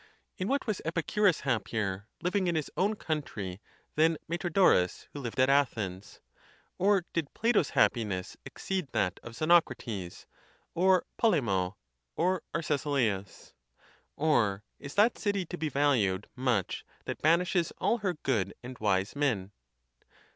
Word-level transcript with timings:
In 0.35 0.47
what 0.47 0.65
was 0.65 0.81
Epicu 0.83 1.21
rus 1.21 1.41
happier, 1.41 2.07
living 2.23 2.47
in 2.47 2.55
his 2.55 2.71
own 2.75 2.95
country, 2.95 3.61
than 3.93 4.17
Metrodorus, 4.27 5.07
who 5.13 5.19
lived 5.19 5.39
at 5.39 5.47
Athens? 5.47 6.21
Or 6.79 7.05
did 7.13 7.35
Plato's 7.35 7.69
happiness 7.77 8.35
exceed 8.43 8.87
that 8.93 9.19
of 9.21 9.35
Xenocrates, 9.35 10.25
or 10.73 11.05
Polemo, 11.19 11.77
or 12.15 12.41
Arcesilas? 12.51 13.53
Or 14.15 14.63
is 14.79 14.95
that 14.95 15.19
city 15.19 15.45
to 15.45 15.55
be 15.55 15.69
valued 15.69 16.27
much 16.35 16.83
that 17.05 17.21
banishes 17.21 17.71
all 17.77 17.99
her 17.99 18.15
good 18.23 18.55
and 18.63 18.79
wise 18.79 19.15
men? 19.15 19.51